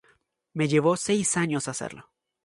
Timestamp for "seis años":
0.97-1.67